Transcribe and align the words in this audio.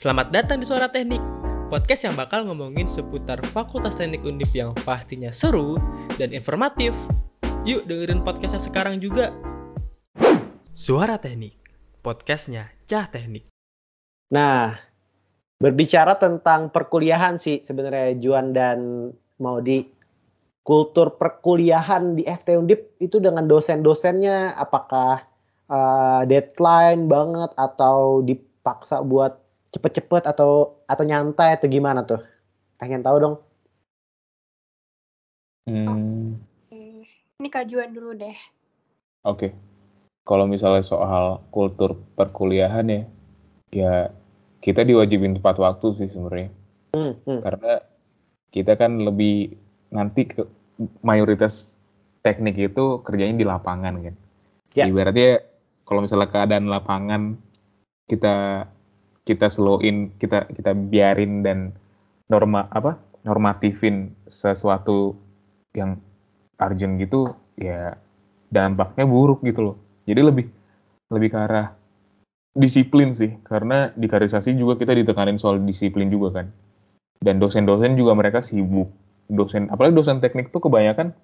Selamat 0.00 0.32
datang 0.32 0.56
di 0.56 0.64
Suara 0.64 0.88
Teknik, 0.88 1.20
podcast 1.68 2.08
yang 2.08 2.16
bakal 2.16 2.48
ngomongin 2.48 2.88
seputar 2.88 3.36
Fakultas 3.52 4.00
Teknik 4.00 4.24
Undip 4.24 4.48
yang 4.56 4.72
pastinya 4.88 5.28
seru 5.28 5.76
dan 6.16 6.32
informatif. 6.32 6.96
Yuk 7.68 7.84
dengerin 7.84 8.24
podcastnya 8.24 8.64
sekarang 8.64 8.96
juga. 8.96 9.28
Suara 10.72 11.20
Teknik, 11.20 11.52
podcastnya 12.00 12.72
Cah 12.88 13.12
Teknik. 13.12 13.52
Nah, 14.32 14.72
berbicara 15.60 16.16
tentang 16.16 16.72
perkuliahan 16.72 17.36
sih 17.36 17.60
sebenarnya 17.60 18.16
Juan 18.24 18.56
dan 18.56 19.12
Maudi. 19.36 19.84
Kultur 20.64 21.20
perkuliahan 21.20 22.16
di 22.16 22.24
FT 22.24 22.56
Undip 22.56 22.96
itu 23.04 23.20
dengan 23.20 23.44
dosen-dosennya 23.44 24.56
apakah 24.56 25.28
uh, 25.68 26.24
deadline 26.24 27.04
banget 27.04 27.52
atau 27.52 28.24
dipaksa 28.24 29.04
buat 29.04 29.49
cepet-cepet 29.70 30.26
atau 30.26 30.82
atau 30.84 31.04
nyantai 31.06 31.56
atau 31.56 31.66
gimana 31.70 32.02
tuh? 32.02 32.20
Pengen 32.78 33.02
tahu 33.02 33.16
dong. 33.22 33.36
Hmm, 35.68 36.40
Ini 37.38 37.48
kajuan 37.48 37.94
dulu 37.94 38.16
deh. 38.16 38.36
oke. 39.22 39.54
Kalau 40.26 40.46
misalnya 40.46 40.84
soal 40.84 41.42
kultur 41.50 41.96
perkuliahan 42.14 42.86
ya, 42.86 43.02
ya 43.72 43.94
kita 44.60 44.84
diwajibin 44.84 45.38
tepat 45.38 45.56
waktu 45.58 45.96
sih 45.96 46.08
sebenarnya. 46.10 46.50
Hmm, 46.94 47.14
hmm. 47.24 47.40
Karena 47.40 47.72
kita 48.50 48.72
kan 48.76 48.98
lebih 49.00 49.56
nanti 49.94 50.26
ke 50.26 50.42
mayoritas 51.02 51.70
teknik 52.20 52.58
itu 52.58 53.00
kerjanya 53.06 53.36
di 53.36 53.46
lapangan 53.46 53.94
kan. 54.00 54.14
Ya. 54.76 54.86
Ibaratnya 54.86 55.42
kalau 55.86 56.04
misalnya 56.04 56.30
keadaan 56.30 56.70
lapangan 56.70 57.22
kita 58.06 58.66
kita 59.30 59.46
slowin, 59.46 60.10
kita 60.18 60.50
kita 60.50 60.74
biarin 60.74 61.46
dan 61.46 61.70
norma 62.26 62.66
apa 62.74 62.98
normatifin 63.22 64.10
sesuatu 64.26 65.14
yang 65.76 66.02
urgent 66.58 66.98
gitu 66.98 67.30
ya 67.54 67.94
dampaknya 68.50 69.06
buruk 69.06 69.46
gitu 69.46 69.60
loh. 69.72 69.76
Jadi 70.04 70.20
lebih 70.20 70.46
lebih 71.14 71.28
ke 71.30 71.38
arah 71.38 71.66
disiplin 72.58 73.14
sih 73.14 73.38
karena 73.46 73.94
di 73.94 74.10
karisasi 74.10 74.58
juga 74.58 74.74
kita 74.74 74.90
ditekanin 74.98 75.38
soal 75.38 75.62
disiplin 75.62 76.10
juga 76.10 76.42
kan. 76.42 76.46
Dan 77.20 77.38
dosen-dosen 77.38 77.94
juga 77.94 78.16
mereka 78.18 78.42
sibuk. 78.42 78.90
Dosen 79.30 79.70
apalagi 79.70 79.94
dosen 79.94 80.18
teknik 80.18 80.50
tuh 80.50 80.58
kebanyakan 80.66 81.14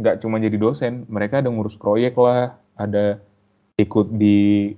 nggak 0.00 0.24
cuma 0.24 0.40
jadi 0.40 0.56
dosen, 0.56 1.04
mereka 1.12 1.44
ada 1.44 1.52
ngurus 1.52 1.76
proyek 1.76 2.16
lah, 2.16 2.56
ada 2.80 3.20
ikut 3.76 4.08
di 4.16 4.72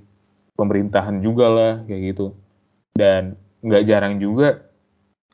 pemerintahan 0.59 1.23
juga 1.23 1.47
lah 1.51 1.73
kayak 1.87 2.03
gitu. 2.15 2.27
Dan 2.95 3.35
nggak 3.61 3.85
jarang 3.91 4.23
juga 4.23 4.65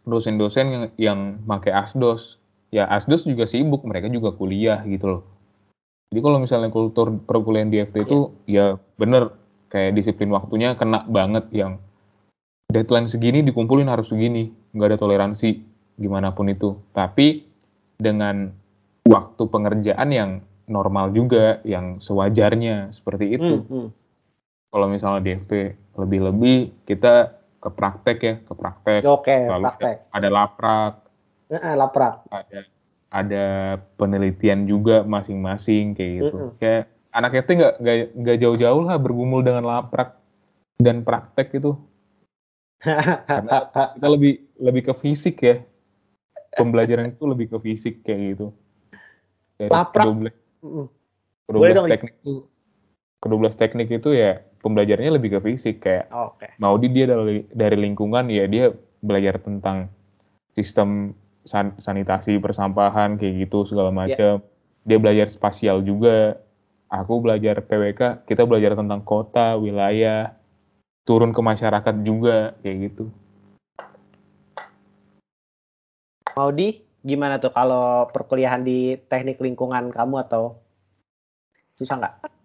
dosen-dosen 0.08 0.66
yang 0.68 0.84
yang 0.96 1.20
pakai 1.44 1.76
asdos. 1.76 2.40
Ya 2.70 2.86
asdos 2.86 3.26
juga 3.26 3.50
sibuk, 3.50 3.82
mereka 3.82 4.06
juga 4.08 4.32
kuliah 4.32 4.80
gitu 4.86 5.06
loh. 5.06 5.22
Jadi 6.10 6.20
kalau 6.26 6.38
misalnya 6.42 6.70
kultur 6.74 7.14
perkuliahan 7.22 7.70
di 7.70 7.82
FT 7.86 7.96
itu 8.06 8.34
ya 8.46 8.78
bener 8.98 9.34
kayak 9.70 9.94
disiplin 9.94 10.30
waktunya 10.34 10.74
kena 10.74 11.06
banget 11.06 11.46
yang 11.54 11.78
deadline 12.70 13.06
segini 13.06 13.42
dikumpulin 13.46 13.90
harus 13.90 14.10
segini, 14.10 14.50
nggak 14.74 14.94
ada 14.94 14.98
toleransi 14.98 15.62
gimana 15.98 16.34
pun 16.34 16.50
itu. 16.50 16.78
Tapi 16.94 17.46
dengan 17.98 18.54
waktu 19.06 19.42
pengerjaan 19.50 20.08
yang 20.10 20.30
normal 20.70 21.10
juga, 21.10 21.58
yang 21.66 21.98
sewajarnya 21.98 22.94
seperti 22.94 23.34
itu. 23.34 23.66
Hmm, 23.66 23.66
hmm. 23.66 23.88
Kalau 24.70 24.86
misalnya 24.86 25.20
di 25.26 25.30
FT 25.34 25.52
lebih-lebih 25.98 26.86
kita 26.86 27.39
ke 27.60 27.68
praktek 27.68 28.18
ya, 28.24 28.34
ke 28.40 28.52
praktek. 28.56 29.00
Oke, 29.04 29.36
Lalu 29.46 29.64
praktek. 29.68 29.96
Ada 30.16 30.28
laprak, 30.32 30.94
eh, 31.52 31.74
laprak. 31.76 32.14
ada 32.32 32.60
ada 33.10 33.44
penelitian 34.00 34.64
juga 34.64 35.04
masing-masing 35.04 35.92
kayak 35.92 36.12
gitu. 36.24 36.36
Mm-mm. 36.36 36.56
Kayak 36.56 36.82
anak 37.12 37.30
FT 37.44 37.50
nggak 37.58 37.74
nggak 38.16 38.38
jauh-jauh 38.40 38.82
lah 38.86 38.96
bergumul 38.96 39.44
dengan 39.44 39.66
laprak 39.66 40.16
dan 40.80 41.04
praktek 41.04 41.60
itu. 41.60 41.76
Karena 42.80 43.68
kita 43.68 44.08
lebih 44.08 44.40
lebih 44.56 44.82
ke 44.88 44.94
fisik 45.04 45.36
ya. 45.44 45.60
Pembelajaran 46.50 47.14
itu 47.14 47.24
lebih 47.28 47.46
ke 47.52 47.58
fisik 47.60 48.02
kayak 48.02 48.34
gitu. 48.34 48.46
Dari 49.60 49.70
Laprak. 49.70 50.04
kedua 50.08 50.30
Hmm. 50.60 50.86
Boleh 51.48 51.72
teknik 51.88 52.20
itu 52.20 53.36
belas 53.36 53.56
teknik 53.56 53.88
itu 53.88 54.12
ya 54.12 54.44
pembelajarannya 54.60 55.16
lebih 55.16 55.36
ke 55.36 55.40
fisik 55.40 55.82
kayak 55.84 56.12
Oke. 56.12 56.52
Maudi 56.60 56.92
dia 56.92 57.08
dari 57.08 57.48
dari 57.50 57.76
lingkungan 57.80 58.28
ya 58.28 58.44
dia 58.46 58.70
belajar 59.00 59.40
tentang 59.40 59.88
sistem 60.52 61.16
san- 61.48 61.76
sanitasi 61.80 62.36
persampahan 62.36 63.16
kayak 63.16 63.48
gitu 63.48 63.64
segala 63.64 63.90
macam. 63.90 64.44
Dia 64.84 64.98
belajar 65.00 65.28
spasial 65.32 65.84
juga. 65.84 66.36
Aku 66.90 67.22
belajar 67.22 67.62
PWK, 67.62 68.26
kita 68.26 68.42
belajar 68.42 68.74
tentang 68.74 69.06
kota, 69.06 69.54
wilayah, 69.54 70.34
turun 71.06 71.30
ke 71.30 71.38
masyarakat 71.38 71.94
juga 72.02 72.58
kayak 72.66 72.90
gitu. 72.90 73.06
Maudi, 76.34 76.82
gimana 77.06 77.38
tuh 77.38 77.54
kalau 77.54 78.10
perkuliahan 78.10 78.66
di 78.66 78.98
teknik 79.06 79.38
lingkungan 79.38 79.94
kamu 79.94 80.18
atau 80.26 80.58
susah 81.78 81.94
nggak? 81.94 82.39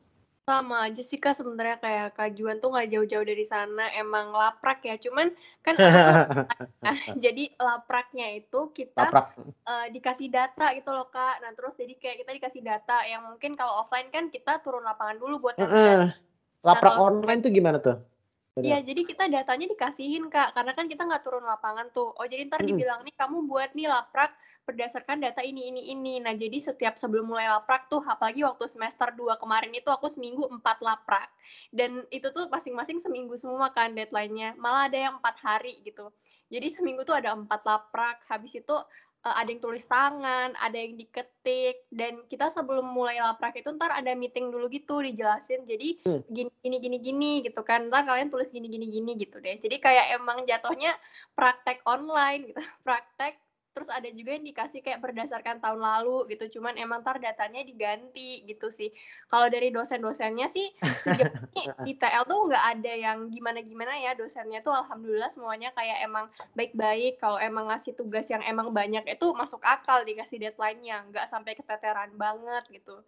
Sama 0.46 0.86
aja 0.86 1.02
sih 1.02 1.18
kak 1.18 1.42
sebenarnya 1.42 1.82
kayak 1.82 2.22
kajuan 2.22 2.62
tuh 2.62 2.70
nggak 2.70 2.94
jauh-jauh 2.94 3.26
dari 3.26 3.42
sana 3.50 3.90
emang 3.98 4.30
laprak 4.30 4.86
ya 4.86 4.94
cuman 5.02 5.34
kan 5.66 5.74
nah, 5.74 6.94
jadi 7.26 7.50
lapraknya 7.58 8.30
itu 8.38 8.70
kita 8.70 9.10
Laprak. 9.10 9.34
eh, 9.42 9.86
dikasih 9.90 10.30
data 10.30 10.70
gitu 10.78 10.94
loh 10.94 11.10
kak 11.10 11.42
nah 11.42 11.50
terus 11.58 11.74
jadi 11.74 11.98
kayak 11.98 12.18
kita 12.22 12.32
dikasih 12.38 12.62
data 12.62 13.02
yang 13.10 13.26
mungkin 13.26 13.58
kalau 13.58 13.82
offline 13.82 14.14
kan 14.14 14.30
kita 14.30 14.62
turun 14.62 14.86
lapangan 14.86 15.18
dulu 15.18 15.50
buat 15.50 15.58
data. 15.58 15.74
eh. 15.74 16.14
Laprak 16.62 16.94
Kalau- 16.94 17.10
online 17.10 17.40
tuh 17.42 17.50
gimana 17.50 17.78
tuh? 17.82 17.98
Iya, 18.56 18.80
jadi 18.88 19.02
kita 19.04 19.28
datanya 19.28 19.68
dikasihin 19.68 20.32
kak, 20.32 20.56
karena 20.56 20.72
kan 20.72 20.88
kita 20.88 21.04
nggak 21.04 21.28
turun 21.28 21.44
lapangan 21.44 21.92
tuh. 21.92 22.16
Oh, 22.16 22.24
jadi 22.24 22.48
ntar 22.48 22.64
dibilang 22.64 23.04
nih 23.04 23.12
kamu 23.20 23.44
buat 23.52 23.76
nih 23.76 23.92
laprak 23.92 24.32
berdasarkan 24.64 25.20
data 25.20 25.44
ini 25.44 25.68
ini 25.68 25.92
ini. 25.92 26.24
Nah, 26.24 26.32
jadi 26.40 26.64
setiap 26.64 26.96
sebelum 26.96 27.28
mulai 27.28 27.52
laprak 27.52 27.92
tuh, 27.92 28.00
apalagi 28.08 28.48
waktu 28.48 28.64
semester 28.72 29.12
2 29.12 29.36
kemarin 29.44 29.76
itu 29.76 29.92
aku 29.92 30.08
seminggu 30.08 30.48
empat 30.48 30.80
laprak. 30.80 31.28
Dan 31.76 32.08
itu 32.16 32.32
tuh 32.32 32.48
masing-masing 32.48 33.04
seminggu 33.04 33.36
semua 33.36 33.76
kan 33.76 33.92
deadline-nya. 33.92 34.56
Malah 34.56 34.88
ada 34.88 34.98
yang 35.12 35.14
empat 35.20 35.36
hari 35.44 35.84
gitu. 35.84 36.16
Jadi 36.48 36.72
seminggu 36.72 37.04
tuh 37.04 37.20
ada 37.20 37.36
empat 37.36 37.60
laprak. 37.68 38.24
Habis 38.32 38.56
itu 38.56 38.76
eh, 39.26 39.36
ada 39.36 39.50
yang 39.50 39.60
tulis 39.60 39.84
tangan, 39.90 40.54
ada 40.56 40.78
yang 40.78 40.96
diketik, 40.96 41.90
dan 41.90 42.22
kita 42.30 42.54
sebelum 42.54 42.86
mulai 42.86 43.18
laprak 43.18 43.58
itu 43.58 43.74
ntar 43.74 43.92
ada 43.92 44.14
meeting 44.14 44.54
dulu 44.54 44.70
gitu 44.70 45.02
dijelasin. 45.02 45.66
Jadi 45.66 45.98
Hmm. 46.06 46.22
gini 46.30 46.54
gini 46.62 46.78
gini 46.78 46.98
gini 47.02 47.32
gitu 47.42 47.62
kan 47.66 47.90
ntar 47.90 48.06
kalian 48.06 48.30
tulis 48.30 48.50
gini 48.50 48.70
gini 48.70 48.86
gini 48.90 49.18
gitu 49.18 49.42
deh 49.42 49.58
jadi 49.58 49.78
kayak 49.82 50.06
emang 50.18 50.46
jatuhnya 50.46 50.94
praktek 51.34 51.82
online 51.86 52.54
gitu 52.54 52.62
praktek 52.86 53.42
terus 53.76 53.92
ada 53.92 54.08
juga 54.08 54.32
yang 54.40 54.48
dikasih 54.48 54.80
kayak 54.80 55.04
berdasarkan 55.04 55.60
tahun 55.60 55.84
lalu 55.84 56.32
gitu 56.32 56.58
cuman 56.58 56.80
emang 56.80 57.04
ntar 57.04 57.20
datanya 57.20 57.60
diganti 57.68 58.48
gitu 58.48 58.72
sih. 58.72 58.96
Kalau 59.28 59.52
dari 59.52 59.70
dosen-dosennya 59.76 60.48
sih 60.48 60.72
sejauh 60.80 61.28
ini 61.60 61.68
di 61.84 61.94
TL 62.00 62.24
tuh 62.24 62.48
nggak 62.48 62.66
ada 62.80 62.94
yang 62.96 63.28
gimana-gimana 63.28 64.00
ya 64.00 64.16
dosennya. 64.16 64.64
Tuh 64.64 64.72
alhamdulillah 64.72 65.28
semuanya 65.36 65.76
kayak 65.76 66.08
emang 66.08 66.32
baik-baik. 66.56 67.20
Kalau 67.20 67.36
emang 67.36 67.68
ngasih 67.68 68.00
tugas 68.00 68.32
yang 68.32 68.42
emang 68.48 68.72
banyak 68.72 69.04
itu 69.06 69.28
masuk 69.36 69.60
akal 69.68 70.02
dikasih 70.08 70.40
deadline-nya. 70.40 71.04
Nggak 71.12 71.28
sampai 71.28 71.60
keteteran 71.60 72.16
banget 72.16 72.64
gitu. 72.72 73.04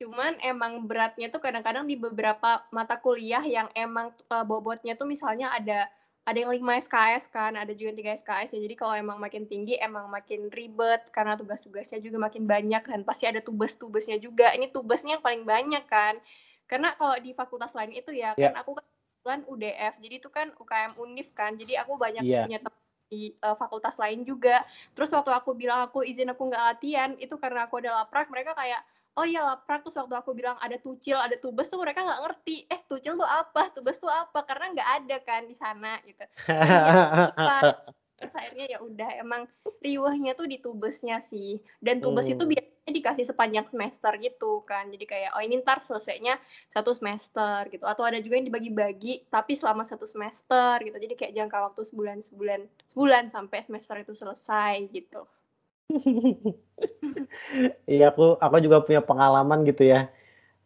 Cuman 0.00 0.36
emang 0.40 0.88
beratnya 0.88 1.28
tuh 1.28 1.44
kadang-kadang 1.44 1.84
di 1.84 1.96
beberapa 1.96 2.64
mata 2.72 2.96
kuliah 2.96 3.44
yang 3.44 3.68
emang 3.76 4.12
uh, 4.32 4.44
bobotnya 4.44 4.96
tuh 4.96 5.04
misalnya 5.04 5.52
ada 5.52 5.92
ada 6.28 6.36
yang 6.36 6.52
5 6.52 6.84
SKS 6.84 7.24
kan, 7.32 7.56
ada 7.56 7.72
juga 7.72 7.90
yang 7.90 7.98
3 7.98 8.12
SKS 8.20 8.48
ya. 8.54 8.60
Jadi 8.60 8.74
kalau 8.76 8.94
emang 8.94 9.16
makin 9.18 9.48
tinggi 9.48 9.80
emang 9.80 10.06
makin 10.12 10.52
ribet 10.52 11.08
karena 11.10 11.34
tugas-tugasnya 11.34 11.98
juga 12.04 12.20
makin 12.20 12.44
banyak 12.44 12.82
dan 12.86 13.00
pasti 13.02 13.24
ada 13.26 13.40
tugas-tugasnya 13.40 14.20
juga. 14.20 14.52
Ini 14.52 14.70
tugasnya 14.70 15.18
yang 15.18 15.24
paling 15.24 15.42
banyak 15.48 15.84
kan. 15.88 16.20
Karena 16.68 16.94
kalau 16.94 17.18
di 17.18 17.34
fakultas 17.34 17.74
lain 17.74 17.96
itu 17.96 18.14
ya, 18.14 18.36
Ya. 18.38 18.52
kan 18.52 18.62
aku 18.62 18.78
kan 19.26 19.42
UDF. 19.48 19.98
Jadi 20.00 20.14
itu 20.22 20.28
kan 20.30 20.52
UKM 20.54 20.96
Unif 21.00 21.32
kan. 21.34 21.56
Jadi 21.56 21.74
aku 21.76 21.96
banyak 21.98 22.22
Iya. 22.22 22.46
punya 22.46 22.58
teman 22.62 22.80
di 23.10 23.34
uh, 23.42 23.58
fakultas 23.58 23.98
lain 23.98 24.22
juga. 24.22 24.62
Terus 24.94 25.10
waktu 25.10 25.34
aku 25.34 25.50
bilang 25.58 25.90
aku 25.90 26.06
izin 26.06 26.30
aku 26.30 26.46
nggak 26.46 26.64
latihan, 26.78 27.10
itu 27.18 27.34
karena 27.42 27.66
aku 27.66 27.82
ada 27.82 28.00
laprak, 28.00 28.30
mereka 28.30 28.54
kayak 28.54 28.80
oh 29.20 29.26
iya 29.28 29.40
laprak 29.44 29.84
terus 29.84 30.00
waktu 30.00 30.16
aku 30.16 30.30
bilang 30.32 30.56
ada 30.56 30.80
tucil 30.80 31.20
ada 31.20 31.36
tubes 31.36 31.68
tuh 31.68 31.76
mereka 31.76 32.00
nggak 32.00 32.20
ngerti 32.24 32.56
eh 32.72 32.80
tucil 32.88 33.12
tuh 33.20 33.28
apa 33.28 33.68
tubes 33.76 34.00
tuh 34.00 34.08
apa 34.08 34.38
karena 34.48 34.64
nggak 34.72 34.90
ada 34.96 35.16
kan 35.20 35.42
di 35.44 35.52
sana 35.54 36.00
gitu 36.08 36.24
Iya, 36.48 36.80
lupa. 37.20 37.56
Terus 38.16 38.34
akhirnya 38.36 38.66
ya 38.68 38.78
udah 38.84 39.10
emang 39.16 39.42
riwahnya 39.80 40.36
tuh 40.36 40.44
di 40.44 40.60
tubesnya 40.60 41.24
sih. 41.24 41.56
Dan 41.80 42.04
tubes 42.04 42.28
itu 42.28 42.44
Hmm. 42.44 42.52
biasanya 42.52 42.92
dikasih 42.92 43.24
sepanjang 43.24 43.66
semester 43.72 44.12
gitu 44.20 44.60
kan. 44.68 44.92
Jadi 44.92 45.04
kayak 45.08 45.30
oh 45.32 45.40
ini 45.40 45.56
ntar 45.64 45.80
selesainya 45.80 46.36
satu 46.68 46.92
semester 46.92 47.64
gitu. 47.72 47.88
Atau 47.88 48.04
ada 48.04 48.20
juga 48.20 48.36
yang 48.36 48.44
dibagi-bagi 48.44 49.24
tapi 49.32 49.56
selama 49.56 49.88
satu 49.88 50.04
semester 50.04 50.84
gitu. 50.84 50.96
Jadi 51.00 51.14
kayak 51.16 51.32
jangka 51.32 51.58
waktu 51.72 51.80
sebulan 51.88 52.18
sebulan 52.20 52.60
sebulan 52.92 53.24
sampai 53.32 53.58
semester 53.64 53.96
itu 53.96 54.12
selesai 54.12 54.84
gitu. 54.92 55.24
Iya 57.90 58.14
aku 58.14 58.38
aku 58.38 58.56
juga 58.62 58.82
punya 58.86 59.02
pengalaman 59.02 59.66
gitu 59.68 59.86
ya. 59.86 60.08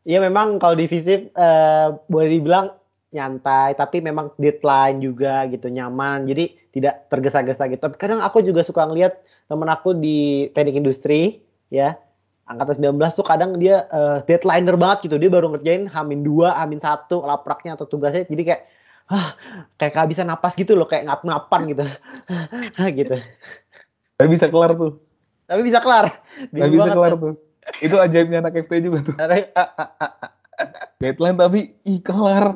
Iya 0.05 0.21
memang 0.25 0.61
kalau 0.61 0.77
di 0.77 0.87
FISIP 0.89 1.33
eh, 1.33 1.89
boleh 2.09 2.29
dibilang 2.29 2.77
nyantai 3.15 3.79
tapi 3.79 4.03
memang 4.03 4.35
deadline 4.43 4.99
juga 4.99 5.47
gitu 5.47 5.71
nyaman 5.71 6.27
jadi 6.27 6.51
tidak 6.75 7.09
tergesa-gesa 7.09 7.71
gitu. 7.71 7.81
Tapi 7.81 7.97
kadang 7.97 8.21
aku 8.21 8.43
juga 8.45 8.61
suka 8.67 8.85
ngeliat 8.89 9.17
temen 9.49 9.69
aku 9.71 9.95
di 9.97 10.51
teknik 10.53 10.77
industri 10.83 11.41
ya 11.71 11.97
angkatan 12.45 12.77
19 12.97 13.17
tuh 13.17 13.25
kadang 13.25 13.57
dia 13.57 13.89
eh, 13.89 14.19
deadlineer 14.29 14.77
banget 14.77 15.09
gitu. 15.09 15.17
Dia 15.21 15.31
baru 15.33 15.55
ngerjain 15.55 15.89
hamin 15.89 16.21
2, 16.27 16.53
hamin 16.53 16.81
1 16.83 17.25
lapraknya 17.25 17.79
atau 17.79 17.87
tugasnya 17.89 18.29
jadi 18.29 18.43
kayak 18.55 18.63
ah 19.13 19.37
kayak 19.77 19.93
kehabisan 20.01 20.29
napas 20.33 20.57
gitu 20.57 20.73
loh 20.77 20.89
kayak 20.89 21.05
ngap-ngapan 21.09 21.61
gitu. 21.73 21.85
gitu. 23.01 23.17
Tapi 24.19 24.29
bisa 24.31 24.47
kelar 24.53 24.75
tuh. 24.77 25.14
Tapi 25.45 25.61
bisa 25.63 25.79
kelar. 25.79 26.09
Tapi 26.09 26.53
Bingung 26.53 26.73
bisa 26.73 26.85
banget. 26.85 26.97
kelar 26.97 27.13
tuh. 27.17 27.35
Itu 27.81 27.97
ajaibnya 27.97 28.39
anak 28.41 28.55
FT 28.61 28.73
juga 28.81 28.99
tuh. 29.03 29.15
Deadline 30.99 31.37
tapi 31.37 31.61
ih 31.83 31.99
kelar. 32.01 32.55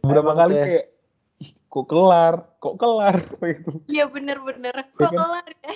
Beberapa 0.00 0.30
Emang 0.30 0.38
kali 0.38 0.52
tuh 0.52 0.60
ya. 0.60 0.66
kayak 0.66 0.86
ih 1.40 1.50
kok 1.66 1.86
kelar, 1.86 2.34
kok 2.58 2.74
kelar 2.76 3.16
gitu. 3.50 3.72
Iya 3.86 4.04
bener-bener. 4.06 4.74
Ya 4.74 4.86
Kok 4.94 5.10
kan? 5.10 5.16
kelar 5.16 5.46
ya? 5.50 5.72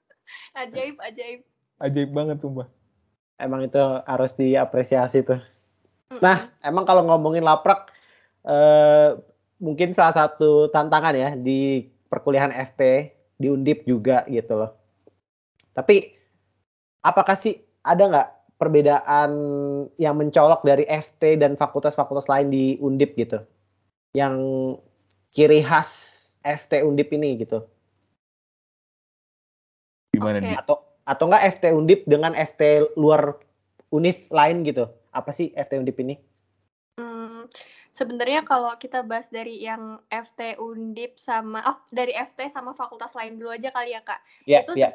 ajaib, 0.62 0.96
ajaib. 1.00 1.40
Ajaib 1.78 2.10
banget 2.10 2.36
sumpah. 2.40 2.68
Emang 3.36 3.66
itu 3.66 3.78
harus 4.06 4.32
diapresiasi 4.32 5.26
tuh. 5.26 5.42
Nah, 6.22 6.46
emang 6.62 6.86
kalau 6.86 7.02
ngomongin 7.02 7.42
laprak, 7.42 7.90
eh, 8.46 9.18
mungkin 9.58 9.90
salah 9.90 10.14
satu 10.14 10.70
tantangan 10.70 11.10
ya 11.12 11.30
di 11.34 11.82
perkuliahan 12.06 12.54
FT, 12.54 13.10
di 13.34 13.50
Undip 13.50 13.82
juga 13.82 14.22
gitu 14.30 14.54
loh. 14.54 14.70
Tapi, 15.74 16.14
apakah 17.02 17.34
sih 17.34 17.58
ada 17.82 18.02
nggak 18.06 18.28
perbedaan 18.56 19.30
yang 19.98 20.14
mencolok 20.14 20.62
dari 20.62 20.86
FT 20.86 21.42
dan 21.42 21.58
fakultas-fakultas 21.58 22.30
lain 22.30 22.48
di 22.48 22.78
Undip 22.78 23.18
gitu? 23.18 23.42
Yang 24.14 24.38
ciri 25.34 25.60
khas 25.66 25.90
FT 26.46 26.86
Undip 26.86 27.10
ini 27.10 27.42
gitu? 27.42 27.66
Gimana 30.14 30.38
Oke. 30.38 30.46
nih? 30.46 30.56
Atau 30.62 30.76
atau 31.04 31.24
enggak 31.28 31.44
FT 31.58 31.64
Undip 31.74 32.00
dengan 32.08 32.32
FT 32.32 32.94
luar 32.96 33.36
univ 33.90 34.30
lain 34.30 34.62
gitu? 34.62 34.86
Apa 35.10 35.34
sih 35.34 35.50
FT 35.52 35.82
Undip 35.82 35.98
ini? 36.00 36.16
Hmm, 36.94 37.50
sebenarnya 37.90 38.46
kalau 38.46 38.70
kita 38.78 39.02
bahas 39.02 39.26
dari 39.26 39.58
yang 39.58 39.98
FT 40.06 40.62
Undip 40.62 41.18
sama 41.18 41.58
oh 41.66 41.78
dari 41.90 42.14
FT 42.14 42.54
sama 42.54 42.70
fakultas 42.78 43.10
lain 43.18 43.42
dulu 43.42 43.50
aja 43.50 43.74
kali 43.74 43.98
ya 43.98 44.02
Kak. 44.06 44.20
Ya, 44.46 44.62
Itu 44.62 44.78
ya. 44.78 44.94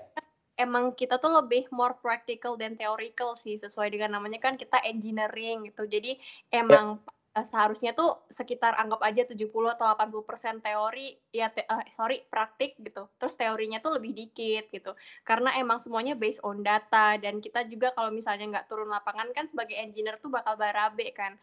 Emang 0.60 0.92
kita 0.92 1.16
tuh 1.24 1.32
lebih 1.40 1.72
more 1.72 1.96
practical 2.04 2.60
dan 2.60 2.76
theoretical 2.76 3.40
sih 3.40 3.56
sesuai 3.56 3.96
dengan 3.96 4.20
namanya 4.20 4.44
kan 4.44 4.60
kita 4.60 4.84
engineering 4.84 5.64
gitu. 5.72 5.88
Jadi 5.88 6.20
emang 6.52 7.00
eh, 7.34 7.46
seharusnya 7.48 7.96
tuh 7.96 8.28
sekitar 8.28 8.76
anggap 8.76 9.00
aja 9.08 9.24
70 9.24 9.72
atau 9.72 9.88
80% 9.88 10.60
teori 10.60 11.16
ya 11.32 11.48
te- 11.56 11.64
eh, 11.66 11.88
sorry 11.96 12.28
praktik 12.28 12.76
gitu. 12.84 13.08
Terus 13.16 13.34
teorinya 13.40 13.80
tuh 13.80 13.96
lebih 13.98 14.12
dikit 14.12 14.68
gitu. 14.76 14.92
Karena 15.24 15.56
emang 15.56 15.80
semuanya 15.80 16.20
based 16.20 16.44
on 16.44 16.60
data 16.60 17.16
dan 17.16 17.40
kita 17.40 17.64
juga 17.72 17.96
kalau 17.96 18.12
misalnya 18.12 18.46
nggak 18.60 18.68
turun 18.68 18.92
lapangan 18.92 19.32
kan 19.32 19.48
sebagai 19.48 19.80
engineer 19.80 20.20
tuh 20.20 20.30
bakal 20.30 20.60
barabe 20.60 21.16
kan 21.16 21.40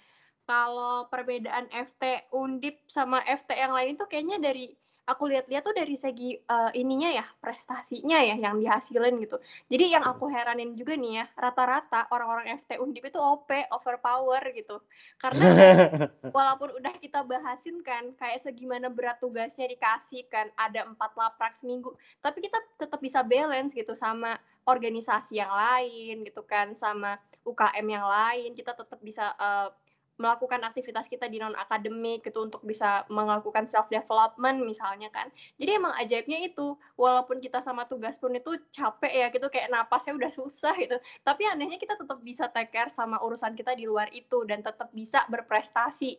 kalau 0.47 1.11
perbedaan 1.11 1.67
FT 1.75 2.31
Undip 2.31 2.79
sama 2.87 3.19
FT 3.27 3.51
yang 3.59 3.75
lain 3.75 3.99
itu 3.99 4.07
kayaknya 4.07 4.39
dari 4.39 4.71
aku 5.07 5.31
lihat-lihat 5.31 5.63
tuh 5.63 5.75
dari 5.75 5.95
segi 5.95 6.35
eh, 6.37 6.71
ininya 6.75 7.11
ya 7.15 7.27
prestasinya 7.39 8.19
ya 8.21 8.37
yang 8.37 8.59
dihasilin 8.59 9.23
gitu. 9.23 9.39
Jadi 9.71 9.95
yang 9.95 10.05
aku 10.05 10.27
heranin 10.27 10.75
juga 10.75 10.99
nih 10.99 11.23
ya 11.23 11.25
rata-rata 11.39 12.11
orang-orang 12.11 12.59
FT 12.63 12.83
Undip 12.83 13.09
itu 13.09 13.19
OP 13.23 13.51
overpower 13.71 14.43
gitu. 14.53 14.83
Karena 15.23 15.43
kayak 15.57 15.87
walaupun 16.35 16.75
udah 16.77 16.95
kita 16.99 17.23
bahasin 17.23 17.81
kan 17.87 18.11
kayak 18.19 18.43
segimana 18.43 18.91
berat 18.91 19.23
tugasnya 19.23 19.71
dikasih 19.71 20.27
kan 20.27 20.51
ada 20.59 20.85
empat 20.85 21.15
laprak 21.15 21.55
seminggu 21.59 21.95
tapi 22.23 22.45
kita 22.45 22.59
tetap 22.77 23.01
bisa 23.03 23.23
balance 23.23 23.73
gitu 23.73 23.95
sama 23.95 24.37
organisasi 24.67 25.39
yang 25.39 25.53
lain 25.53 26.27
gitu 26.27 26.43
kan 26.43 26.75
sama 26.75 27.19
UKM 27.47 27.87
yang 27.87 28.07
lain 28.07 28.51
kita 28.59 28.75
tetap 28.75 28.99
bisa 29.03 29.33
eh, 29.39 29.69
melakukan 30.17 30.65
aktivitas 30.65 31.07
kita 31.13 31.29
di 31.29 31.37
non 31.37 31.53
akademik 31.53 32.25
gitu 32.25 32.49
untuk 32.49 32.65
bisa 32.65 33.05
melakukan 33.13 33.69
self 33.69 33.87
development 33.93 34.65
misalnya 34.65 35.13
kan. 35.13 35.29
Jadi 35.61 35.71
emang 35.77 35.93
ajaibnya 36.01 36.41
itu 36.41 36.77
walaupun 36.97 37.41
kita 37.41 37.61
sama 37.61 37.85
tugas 37.85 38.17
pun 38.17 38.33
itu 38.33 38.57
capek 38.73 39.13
ya 39.13 39.27
gitu 39.29 39.47
kayak 39.53 39.69
napasnya 39.69 40.17
udah 40.17 40.33
susah 40.33 40.73
gitu. 40.81 40.97
Tapi 41.21 41.43
anehnya 41.45 41.77
kita 41.77 42.01
tetap 42.01 42.19
bisa 42.25 42.49
take 42.49 42.73
care 42.73 42.89
sama 42.89 43.21
urusan 43.21 43.53
kita 43.53 43.77
di 43.77 43.85
luar 43.85 44.09
itu 44.13 44.45
dan 44.49 44.65
tetap 44.65 44.89
bisa 44.97 45.29
berprestasi. 45.29 46.17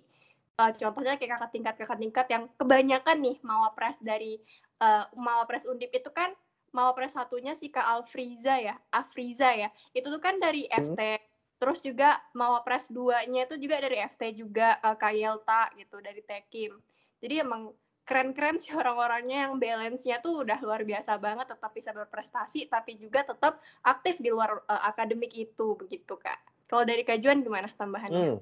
Eh, 0.58 0.72
contohnya 0.78 1.18
kayak 1.18 1.38
kakak 1.38 1.52
tingkat 1.54 1.76
kakak 1.78 2.00
tingkat 2.02 2.28
yang 2.34 2.44
kebanyakan 2.58 3.18
nih 3.22 3.38
mawapres 3.42 3.98
dari 4.02 4.42
eh, 4.82 5.06
mawapres 5.18 5.66
undip 5.66 5.90
itu 5.94 6.10
kan 6.14 6.34
mawapres 6.70 7.18
satunya 7.18 7.58
si 7.58 7.74
kak 7.74 7.86
Alfriza 7.86 8.62
ya 8.62 8.78
Afriza 8.94 9.54
ya. 9.58 9.70
Itu 9.94 10.14
tuh 10.14 10.22
kan 10.22 10.38
dari 10.38 10.70
Hmm. 10.70 10.94
Terus 11.58 11.82
juga 11.82 12.22
mawapres 12.38 12.86
duanya 12.94 13.50
itu 13.50 13.58
juga 13.58 13.82
dari 13.82 13.98
FT 14.02 14.38
juga 14.38 14.78
eh, 14.78 14.96
kak 14.98 15.14
Yelta 15.18 15.74
gitu 15.78 15.98
dari 16.00 16.22
Tekim 16.22 16.78
jadi 17.22 17.42
emang 17.46 17.74
keren-keren 18.08 18.56
sih 18.62 18.72
orang-orangnya 18.72 19.50
yang 19.50 19.60
balance-nya 19.60 20.24
tuh 20.24 20.48
udah 20.48 20.60
luar 20.64 20.88
biasa 20.88 21.20
banget 21.20 21.52
tetap 21.52 21.72
bisa 21.76 21.92
berprestasi 21.92 22.72
tapi 22.72 22.96
juga 22.96 23.28
tetap 23.28 23.60
aktif 23.84 24.22
di 24.22 24.30
luar 24.32 24.64
eh, 24.64 24.82
akademik 24.88 25.34
itu 25.36 25.76
begitu 25.76 26.16
kak 26.16 26.40
kalau 26.70 26.88
dari 26.88 27.04
kajuan 27.04 27.44
gimana 27.44 27.68
tambahannya 27.76 28.38
Hmm. 28.38 28.40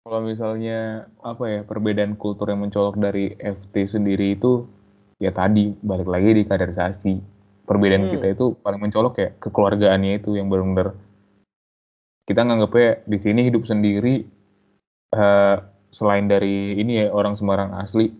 Kalau 0.00 0.24
misalnya 0.24 1.12
apa 1.20 1.44
ya 1.44 1.60
perbedaan 1.60 2.16
kultur 2.16 2.48
yang 2.48 2.64
mencolok 2.64 2.96
dari 2.96 3.36
FT 3.36 4.00
sendiri 4.00 4.32
itu 4.32 4.64
ya 5.20 5.28
tadi 5.28 5.76
balik 5.76 6.08
lagi 6.08 6.40
di 6.40 6.48
kaderisasi. 6.48 7.14
Perbedaan 7.68 8.08
Hmm. 8.08 8.12
kita 8.16 8.32
itu 8.32 8.56
paling 8.64 8.80
mencolok 8.80 9.14
ya 9.20 9.28
kekeluargaannya 9.36 10.24
itu 10.24 10.40
yang 10.40 10.48
benar-benar 10.48 10.96
kita 12.28 12.40
nganggapnya 12.44 13.04
di 13.06 13.18
sini 13.20 13.40
hidup 13.46 13.64
sendiri 13.68 14.24
eh, 15.14 15.56
selain 15.90 16.26
dari 16.30 16.78
ini 16.78 17.06
ya 17.06 17.06
orang 17.10 17.34
Semarang 17.34 17.74
asli 17.78 18.10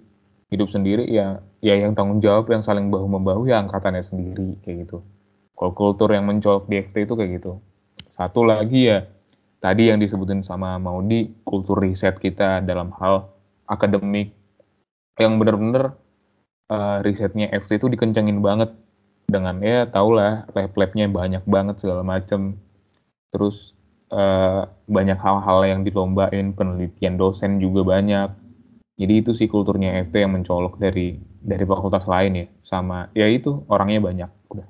hidup 0.50 0.68
sendiri 0.74 1.06
ya 1.06 1.38
ya 1.62 1.78
yang 1.78 1.94
tanggung 1.94 2.18
jawab 2.18 2.50
yang 2.50 2.66
saling 2.66 2.90
bahu 2.90 3.06
membahu 3.06 3.46
ya 3.46 3.62
angkatannya 3.62 4.02
sendiri 4.02 4.58
kayak 4.66 4.88
gitu. 4.88 4.98
Kalau 5.54 5.72
kultur 5.76 6.10
yang 6.10 6.26
mencolok 6.26 6.66
di 6.66 6.80
FT 6.82 7.06
itu 7.06 7.14
kayak 7.14 7.30
gitu. 7.38 7.52
Satu 8.10 8.42
lagi 8.42 8.90
ya 8.90 9.06
tadi 9.62 9.92
yang 9.92 10.00
disebutin 10.02 10.42
sama 10.42 10.80
Maudi 10.80 11.30
kultur 11.46 11.78
riset 11.78 12.18
kita 12.18 12.64
dalam 12.64 12.90
hal 12.98 13.30
akademik 13.68 14.34
yang 15.20 15.38
benar-benar 15.38 15.94
eh, 16.72 16.98
risetnya 17.06 17.52
FT 17.54 17.78
itu 17.78 17.86
dikencengin 17.92 18.40
banget 18.42 18.74
dengan 19.30 19.62
ya 19.62 19.86
tau 19.86 20.10
lah 20.10 20.48
lab-labnya 20.50 21.06
banyak 21.06 21.44
banget 21.46 21.78
segala 21.78 22.02
macem 22.02 22.58
terus 23.30 23.78
eh, 24.10 24.62
banyak 24.90 25.18
hal-hal 25.18 25.60
yang 25.66 25.80
dilombain 25.86 26.52
penelitian 26.54 27.14
dosen 27.16 27.62
juga 27.62 27.86
banyak 27.86 28.28
jadi 29.00 29.24
itu 29.24 29.32
sih 29.32 29.48
kulturnya 29.48 30.04
FT 30.10 30.26
yang 30.26 30.36
mencolok 30.36 30.76
dari 30.76 31.16
dari 31.40 31.64
fakultas 31.64 32.04
lain 32.04 32.44
ya 32.44 32.46
sama 32.66 33.08
ya 33.16 33.26
itu 33.30 33.64
orangnya 33.70 34.00
banyak 34.04 34.30
udah 34.52 34.68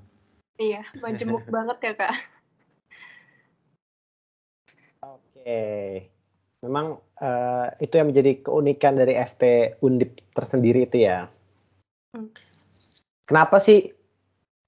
iya 0.60 0.84
majemuk 1.02 1.44
banget 1.56 1.78
ya 1.82 1.92
kak 1.96 2.14
Oke. 5.40 6.04
Memang 6.60 7.00
eh, 7.16 7.66
itu 7.80 7.96
yang 7.96 8.12
menjadi 8.12 8.44
keunikan 8.44 9.00
dari 9.00 9.16
FT 9.16 9.76
Undip 9.80 10.20
tersendiri 10.36 10.84
itu 10.84 11.08
ya. 11.08 11.32
Hmm. 12.12 12.28
Kenapa 13.24 13.56
sih 13.56 13.88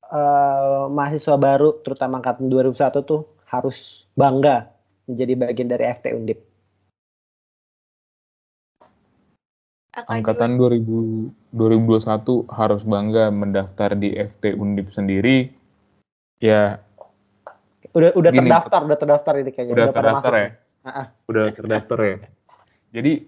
eh, 0.08 0.84
mahasiswa 0.88 1.36
baru 1.36 1.84
terutama 1.84 2.24
angkatan 2.24 2.48
2001 2.48 3.04
tuh 3.04 3.28
harus 3.52 4.09
bangga 4.16 4.73
menjadi 5.04 5.32
bagian 5.37 5.68
dari 5.68 5.85
FT 5.92 6.06
Undip? 6.16 6.40
Angkatan 9.92 10.56
2000 10.56 11.52
2021 11.52 12.49
harus 12.49 12.80
bangga 12.80 13.28
mendaftar 13.28 13.92
di 13.92 14.16
FT 14.16 14.56
Undip 14.56 14.88
sendiri 14.97 15.52
ya 16.40 16.80
Udah 17.92 18.09
udah 18.16 18.32
Gini, 18.32 18.49
terdaftar, 18.49 18.80
udah 18.88 18.97
terdaftar 18.97 19.35
ini 19.37 19.50
kayaknya. 19.52 19.73
udah 19.76 19.87
pada 19.92 20.00
terdaftar 20.00 20.32
ya. 20.32 20.49
Ah, 20.82 20.88
ah. 20.88 21.06
udah 21.28 21.44
terdaftar 21.52 21.99
ya 22.00 22.16
jadi 22.92 23.25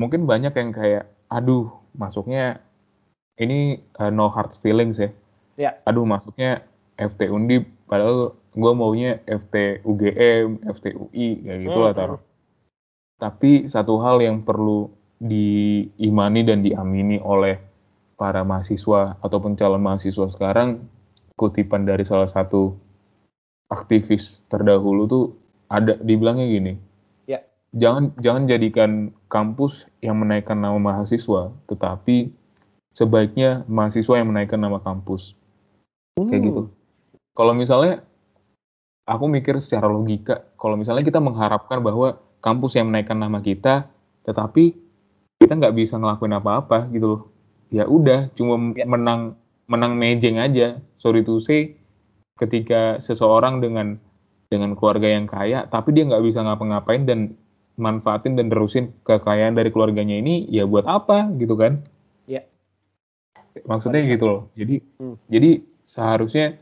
mungkin 0.00 0.24
banyak 0.24 0.56
yang 0.56 0.70
kayak 0.72 1.04
aduh 1.28 1.68
masuknya 1.92 2.64
ini 3.36 3.84
uh, 4.00 4.08
no 4.08 4.32
hard 4.32 4.56
feelings 4.64 4.96
ya. 4.96 5.12
Ya. 5.60 5.70
Aduh 5.84 6.08
masuknya 6.08 6.64
FT 6.96 7.28
Undip 7.28 7.68
padahal 7.86 8.34
gue 8.54 8.72
maunya 8.74 9.20
FT 9.26 9.84
UGM, 9.84 10.64
FT 10.64 10.96
UI 10.96 11.28
kayak 11.44 11.58
gitu 11.64 11.78
lah 11.78 11.92
Hmm, 11.92 12.00
taruh. 12.00 12.20
Tapi 13.18 13.66
satu 13.66 13.98
hal 14.00 14.22
yang 14.22 14.46
perlu 14.46 14.88
diimani 15.18 16.46
dan 16.46 16.62
diamini 16.62 17.18
oleh 17.18 17.58
para 18.14 18.46
mahasiswa 18.46 19.18
ataupun 19.22 19.58
calon 19.58 19.82
mahasiswa 19.82 20.30
sekarang 20.30 20.86
kutipan 21.38 21.86
dari 21.86 22.02
salah 22.06 22.30
satu 22.30 22.74
aktivis 23.70 24.42
terdahulu 24.50 25.06
tuh 25.06 25.24
ada 25.70 25.94
dibilangnya 26.00 26.46
gini. 26.48 26.74
Ya. 27.28 27.44
Jangan 27.76 28.16
jangan 28.18 28.42
jadikan 28.48 28.90
kampus 29.28 29.84
yang 30.00 30.18
menaikkan 30.18 30.58
nama 30.58 30.80
mahasiswa, 30.80 31.52
tetapi 31.68 32.32
sebaiknya 32.96 33.62
mahasiswa 33.68 34.18
yang 34.18 34.32
menaikkan 34.32 34.58
nama 34.58 34.80
kampus. 34.82 35.36
Kayak 36.18 36.32
Hmm. 36.42 36.46
gitu. 36.48 36.62
Kalau 37.38 37.54
misalnya 37.54 38.02
aku 39.08 39.24
mikir 39.26 39.56
secara 39.58 39.88
logika, 39.88 40.44
kalau 40.60 40.76
misalnya 40.76 41.00
kita 41.00 41.16
mengharapkan 41.18 41.80
bahwa 41.80 42.20
kampus 42.38 42.76
yang 42.76 42.92
menaikkan 42.92 43.16
nama 43.16 43.40
kita, 43.40 43.88
tetapi 44.22 44.76
kita 45.40 45.52
nggak 45.56 45.74
bisa 45.74 45.96
ngelakuin 45.96 46.36
apa-apa 46.36 46.92
gitu 46.92 47.06
loh. 47.08 47.22
Ya 47.72 47.88
udah, 47.88 48.28
cuma 48.36 48.60
Ya. 48.76 48.84
menang 48.84 49.34
menang 49.68 49.96
mejeng 49.96 50.36
aja. 50.36 50.80
Sorry 50.96 51.24
to 51.24 51.40
say, 51.40 51.76
ketika 52.36 53.00
seseorang 53.00 53.60
dengan 53.60 53.96
dengan 54.48 54.72
keluarga 54.72 55.08
yang 55.08 55.28
kaya, 55.28 55.68
tapi 55.68 55.92
dia 55.92 56.08
nggak 56.08 56.24
bisa 56.24 56.40
ngapa-ngapain 56.40 57.04
dan 57.04 57.36
manfaatin 57.76 58.34
dan 58.34 58.48
terusin 58.48 58.96
kekayaan 59.04 59.52
dari 59.52 59.68
keluarganya 59.68 60.16
ini, 60.16 60.48
ya 60.48 60.64
buat 60.64 60.84
apa 60.84 61.28
gitu 61.36 61.52
kan? 61.54 61.84
Ya. 62.24 62.42
Maksudnya 63.64 64.00
Barusan. 64.00 64.14
gitu 64.16 64.24
loh. 64.24 64.40
Jadi 64.56 64.76
Hmm. 64.96 65.16
jadi 65.28 65.50
seharusnya 65.84 66.56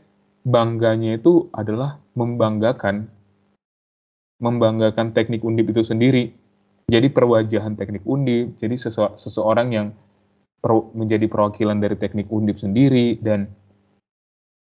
bangganya 0.47 1.19
itu 1.19 1.51
adalah 1.51 1.99
membanggakan 2.15 3.11
membanggakan 4.39 5.11
teknik 5.11 5.43
undip 5.43 5.67
itu 5.75 5.83
sendiri. 5.83 6.31
Jadi 6.87 7.11
perwajahan 7.11 7.75
teknik 7.75 8.07
undip, 8.07 8.55
jadi 8.63 8.79
sese- 8.79 9.17
seseorang 9.19 9.67
yang 9.75 9.87
per- 10.63 10.87
menjadi 10.95 11.27
perwakilan 11.27 11.75
dari 11.83 11.99
teknik 11.99 12.31
undip 12.31 12.63
sendiri 12.63 13.19
dan 13.19 13.51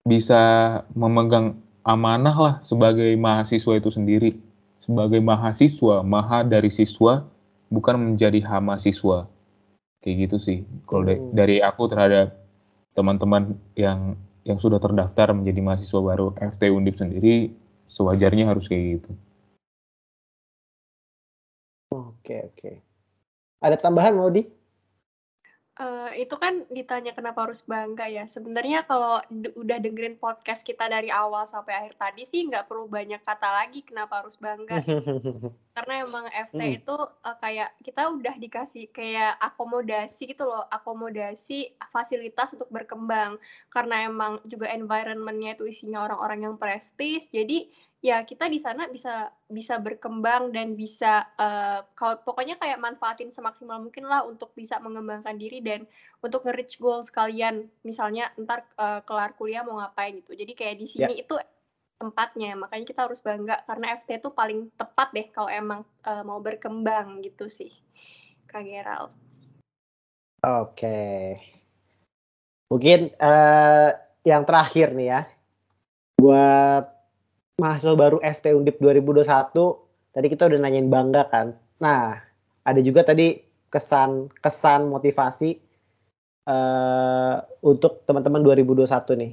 bisa 0.06 0.40
memegang 0.96 1.60
amanah 1.84 2.36
lah 2.38 2.54
sebagai 2.64 3.12
mahasiswa 3.20 3.76
itu 3.76 3.90
sendiri. 3.92 4.32
Sebagai 4.86 5.18
mahasiswa, 5.18 6.06
maha 6.06 6.46
dari 6.46 6.70
siswa, 6.70 7.26
bukan 7.68 8.14
menjadi 8.14 8.38
hama 8.46 8.78
siswa. 8.78 9.26
Kayak 10.00 10.30
gitu 10.30 10.36
sih. 10.38 10.58
Kalau 10.86 11.04
Hmm. 11.10 11.34
dari 11.34 11.58
aku 11.58 11.90
terhadap 11.90 12.38
teman-teman 12.94 13.58
yang 13.74 14.14
yang 14.46 14.62
sudah 14.62 14.78
terdaftar 14.78 15.34
menjadi 15.34 15.58
mahasiswa 15.58 16.00
baru 16.00 16.30
FT 16.38 16.70
Undip 16.70 16.96
sendiri, 17.02 17.50
sewajarnya 17.90 18.46
harus 18.46 18.70
kayak 18.70 19.02
gitu. 19.02 19.10
Oke 21.90 22.46
oke. 22.46 22.70
Ada 23.58 23.74
tambahan 23.74 24.14
mau 24.14 24.30
di? 24.30 24.46
Eh, 25.76 26.24
itu 26.24 26.32
kan 26.40 26.64
ditanya 26.72 27.12
kenapa 27.12 27.44
harus 27.44 27.60
bangga 27.66 28.08
ya. 28.08 28.24
Sebenarnya 28.24 28.86
kalau 28.88 29.20
d- 29.28 29.52
udah 29.52 29.76
dengerin 29.76 30.16
podcast 30.16 30.64
kita 30.64 30.88
dari 30.88 31.12
awal 31.12 31.44
sampai 31.44 31.76
akhir 31.76 32.00
tadi 32.00 32.24
sih 32.24 32.48
nggak 32.48 32.64
perlu 32.64 32.88
banyak 32.88 33.20
kata 33.20 33.48
lagi 33.50 33.84
kenapa 33.84 34.24
harus 34.24 34.38
bangga. 34.40 34.80
Karena 35.76 35.94
emang 36.08 36.24
FT 36.32 36.56
Hmm. 36.56 36.76
itu 36.80 36.96
eh, 37.28 37.36
kayak 37.36 37.68
kita 37.84 38.02
udah 38.08 38.34
dikasih 38.40 38.88
kayak 38.96 39.36
akomodasi 39.44 40.22
gitu 40.32 40.48
loh, 40.48 40.64
akomodasi 40.72 41.76
fasilitas 41.92 42.56
untuk 42.56 42.72
berkembang. 42.72 43.36
Karena 43.68 44.08
emang 44.08 44.40
juga 44.48 44.72
environmentnya 44.72 45.52
itu 45.52 45.68
isinya 45.68 46.08
orang-orang 46.08 46.48
yang 46.48 46.56
prestis, 46.56 47.28
jadi 47.28 47.68
ya 48.04 48.22
kita 48.22 48.46
di 48.48 48.56
sana 48.62 48.86
bisa 48.88 49.34
bisa 49.50 49.76
berkembang 49.82 50.48
dan 50.56 50.80
bisa 50.80 51.28
eh, 51.36 51.84
kalau 51.98 52.16
pokoknya 52.24 52.56
kayak 52.56 52.80
manfaatin 52.80 53.28
semaksimal 53.28 53.76
mungkin 53.76 54.08
lah 54.08 54.24
untuk 54.24 54.56
bisa 54.56 54.80
mengembangkan 54.80 55.36
diri 55.36 55.60
dan 55.60 55.84
untuk 56.24 56.40
nge-reach 56.48 56.80
goals 56.80 57.12
kalian. 57.12 57.68
Misalnya 57.84 58.32
ntar 58.40 58.64
eh, 58.80 59.00
kelar 59.04 59.36
kuliah 59.36 59.60
mau 59.60 59.76
ngapain 59.76 60.16
gitu. 60.24 60.32
Jadi 60.32 60.52
kayak 60.56 60.76
di 60.80 60.86
sini 60.88 61.20
itu 61.20 61.36
tempatnya. 61.96 62.54
Makanya 62.56 62.84
kita 62.86 63.00
harus 63.08 63.20
bangga 63.24 63.60
karena 63.64 63.96
FT 64.00 64.20
itu 64.20 64.30
paling 64.32 64.68
tepat 64.76 65.08
deh 65.12 65.26
kalau 65.32 65.50
emang 65.50 65.80
eh, 66.04 66.22
mau 66.22 66.38
berkembang 66.40 67.24
gitu 67.24 67.48
sih. 67.48 67.72
Kak 68.46 68.62
Gerald. 68.62 69.12
Oke. 70.44 71.40
Mungkin 72.70 73.10
eh, 73.16 73.90
yang 74.22 74.42
terakhir 74.44 74.92
nih 74.92 75.08
ya. 75.10 75.20
Buat 76.16 76.84
mahasiswa 77.60 77.96
baru 77.96 78.18
FT 78.20 78.56
Undip 78.56 78.80
2021, 78.80 79.26
tadi 80.12 80.26
kita 80.32 80.48
udah 80.48 80.58
nanyain 80.60 80.88
bangga 80.88 81.28
kan. 81.28 81.56
Nah, 81.80 82.20
ada 82.64 82.80
juga 82.80 83.04
tadi 83.04 83.36
kesan 83.68 84.30
kesan 84.40 84.88
motivasi 84.88 85.50
eh 86.46 87.36
untuk 87.66 88.06
teman-teman 88.06 88.40
2021 88.46 88.86
nih. 89.18 89.32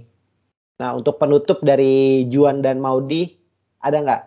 Nah, 0.74 0.98
untuk 0.98 1.22
penutup 1.22 1.62
dari 1.62 2.26
Juan 2.28 2.66
dan 2.66 2.82
Maudi, 2.82 3.30
ada 3.78 4.02
nggak? 4.02 4.22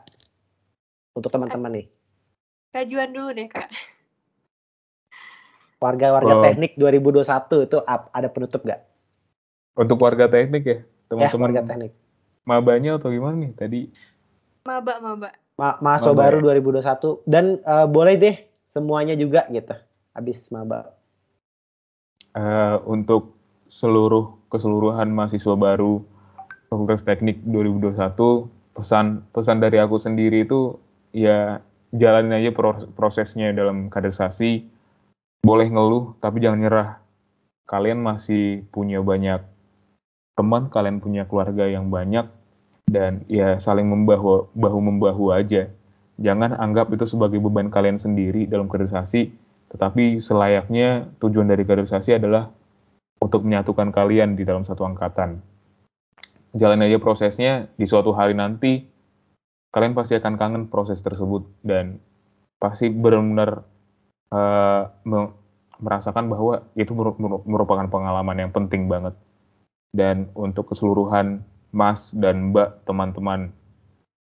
Untuk 1.18 1.30
teman-teman 1.32 1.82
nih. 1.82 1.86
Kajuan 2.70 3.10
dulu 3.10 3.30
deh 3.32 3.48
kak. 3.48 3.66
Warga-warga 5.76 6.34
Oh. 6.38 6.42
teknik 6.44 6.76
2021 6.76 7.66
itu 7.66 7.76
ada 7.84 8.28
penutup 8.30 8.64
nggak? 8.64 8.80
Untuk 9.76 10.00
warga 10.00 10.24
teknik 10.24 10.64
ya, 10.64 10.72
Ya, 10.72 10.82
teman-teman 11.08 11.52
warga 11.52 11.62
teknik. 11.68 11.92
mabanya 12.46 12.96
atau 12.96 13.12
gimana 13.12 13.36
nih 13.36 13.52
tadi? 13.52 13.80
Maba 14.64 15.02
maba. 15.02 15.28
Ma 15.56 15.76
mahasiswa 15.80 16.12
Maba 16.12 16.22
baru 16.22 16.38
ya? 16.40 16.60
2021 16.60 17.24
dan 17.24 17.44
eh, 17.60 17.86
boleh 17.88 18.14
deh 18.16 18.36
semuanya 18.64 19.16
juga 19.16 19.44
gitu. 19.48 19.72
Habis 20.12 20.48
maba. 20.48 20.96
Eh, 22.32 22.76
untuk 22.84 23.36
seluruh 23.68 24.36
keseluruhan 24.48 25.08
mahasiswa 25.08 25.56
baru 25.56 26.04
Fakultas 26.66 27.06
Teknik 27.06 27.40
2021 27.46 27.96
pesan 28.76 29.24
pesan 29.32 29.58
dari 29.62 29.80
aku 29.80 29.96
sendiri 30.02 30.44
itu 30.44 30.76
ya 31.14 31.64
jalanin 31.94 32.36
aja 32.36 32.50
pro- 32.52 32.90
prosesnya 32.92 33.54
dalam 33.54 33.88
kaderisasi. 33.88 34.66
Boleh 35.46 35.70
ngeluh 35.70 36.18
tapi 36.18 36.42
jangan 36.42 36.60
nyerah. 36.60 36.90
Kalian 37.66 38.02
masih 38.02 38.66
punya 38.70 39.02
banyak 39.02 39.42
teman 40.36 40.68
kalian 40.68 41.00
punya 41.00 41.24
keluarga 41.24 41.64
yang 41.64 41.88
banyak 41.88 42.28
dan 42.86 43.24
ya 43.26 43.58
saling 43.58 43.88
membahu 43.88 44.50
bahu 44.52 44.78
membahu 44.78 45.32
aja. 45.32 45.70
Jangan 46.16 46.56
anggap 46.56 46.92
itu 46.92 47.08
sebagai 47.08 47.40
beban 47.42 47.68
kalian 47.70 47.98
sendiri 48.00 48.46
dalam 48.46 48.68
kaderisasi 48.68 49.32
tetapi 49.66 50.22
selayaknya 50.22 51.10
tujuan 51.18 51.50
dari 51.50 51.66
kaderisasi 51.66 52.16
adalah 52.16 52.48
untuk 53.18 53.42
menyatukan 53.42 53.90
kalian 53.90 54.38
di 54.38 54.46
dalam 54.46 54.62
satu 54.62 54.86
angkatan. 54.86 55.42
Jalan 56.56 56.80
aja 56.88 56.96
prosesnya, 56.96 57.68
di 57.76 57.84
suatu 57.84 58.16
hari 58.16 58.32
nanti 58.32 58.80
kalian 59.76 59.92
pasti 59.92 60.16
akan 60.16 60.34
kangen 60.40 60.64
proses 60.72 60.96
tersebut 61.04 61.44
dan 61.60 62.00
pasti 62.56 62.88
benar-benar 62.88 63.60
me- 65.04 65.36
merasakan 65.76 66.32
bahwa 66.32 66.64
itu 66.72 66.96
meru- 66.96 67.20
meru- 67.20 67.44
merupakan 67.44 67.84
pengalaman 67.86 68.48
yang 68.48 68.52
penting 68.52 68.88
banget. 68.88 69.12
Dan 69.92 70.32
untuk 70.32 70.72
keseluruhan 70.72 71.44
Mas 71.72 72.08
dan 72.16 72.52
Mbak 72.52 72.88
teman-teman 72.88 73.52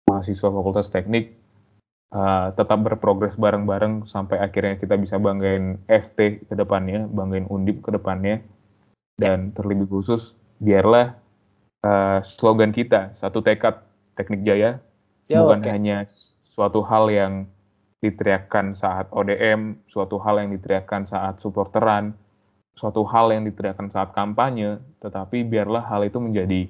mahasiswa 0.07 0.51
Fakultas 0.51 0.91
Teknik 0.91 1.35
uh, 2.11 2.51
tetap 2.55 2.79
berprogres 2.83 3.35
bareng-bareng 3.35 4.07
sampai 4.07 4.39
akhirnya 4.39 4.79
kita 4.79 4.95
bisa 4.99 5.15
banggain 5.19 5.79
FT 5.87 6.47
ke 6.47 6.53
depannya, 6.55 7.07
banggain 7.07 7.47
Undip 7.47 7.83
ke 7.83 7.91
depannya. 7.95 8.43
Dan 9.17 9.49
terlebih 9.55 9.89
khusus, 9.89 10.37
biarlah 10.61 11.17
uh, 11.87 12.19
slogan 12.19 12.75
kita, 12.75 13.15
satu 13.15 13.39
tekad 13.39 13.79
Teknik 14.19 14.43
Jaya, 14.43 14.83
Ya, 15.27 15.43
bukan 15.43 15.59
oke. 15.63 15.69
hanya 15.71 16.07
suatu 16.55 16.83
hal 16.83 17.07
yang 17.11 17.33
diteriakkan 17.99 18.75
saat 18.75 19.07
ODM, 19.11 19.75
suatu 19.91 20.15
hal 20.19 20.39
yang 20.39 20.55
diteriakkan 20.55 21.03
saat 21.03 21.39
supporteran, 21.43 22.15
suatu 22.79 23.03
hal 23.03 23.31
yang 23.35 23.43
diteriakkan 23.43 23.91
saat 23.91 24.15
kampanye, 24.15 24.79
tetapi 25.03 25.43
biarlah 25.43 25.83
hal 25.83 26.07
itu 26.07 26.15
menjadi 26.21 26.69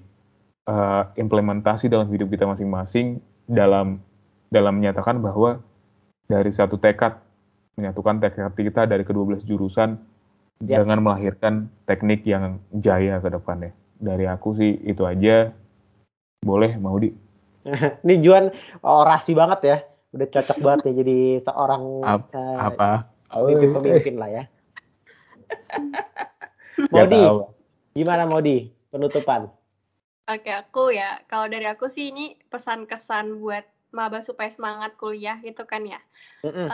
uh, 0.66 1.06
implementasi 1.20 1.86
dalam 1.86 2.10
hidup 2.10 2.34
kita 2.34 2.50
masing-masing 2.50 3.22
dalam 3.46 4.02
dalam 4.50 4.80
menyatakan 4.80 5.20
bahwa 5.20 5.60
dari 6.28 6.50
satu 6.52 6.80
tekad 6.80 7.20
menyatukan 7.78 8.18
tekad 8.18 8.52
kita 8.58 8.88
dari 8.88 9.04
kedua 9.06 9.24
belas 9.34 9.44
jurusan 9.46 9.98
Ya. 10.58 10.82
dengan 10.82 11.06
melahirkan 11.06 11.70
teknik 11.86 12.26
yang 12.26 12.58
jaya 12.74 13.22
ke 13.22 13.30
depannya. 13.30 13.78
Dari 13.98 14.26
aku 14.30 14.58
sih 14.58 14.78
itu 14.86 15.04
aja. 15.04 15.52
Boleh 16.42 16.78
mau 16.78 16.98
di 17.02 17.10
Ini 18.06 18.16
Juan 18.24 18.54
orasi 18.86 19.34
banget 19.34 19.60
ya. 19.66 19.78
Udah 20.16 20.28
cocok 20.32 20.58
banget 20.64 20.80
nih 20.88 20.96
jadi 21.04 21.18
seorang 21.44 21.84
Ap- 22.06 22.32
eh, 22.32 22.60
apa? 22.62 23.12
pemimpin-pemimpin 23.28 24.16
lah 24.16 24.30
ya. 24.32 24.44
Modi, 26.94 27.24
gimana 27.98 28.24
Modi? 28.24 28.72
Penutupan. 28.88 29.52
Oke, 30.28 30.52
aku 30.52 30.92
ya, 30.92 31.24
kalau 31.28 31.48
dari 31.48 31.68
aku 31.68 31.88
sih 31.88 32.12
ini 32.12 32.36
pesan-kesan 32.52 33.40
buat 33.40 33.64
maba 33.96 34.20
supaya 34.20 34.52
semangat 34.52 35.00
kuliah 35.00 35.40
gitu 35.40 35.64
kan 35.64 35.88
ya. 35.88 36.00
Mm-mm. 36.44 36.68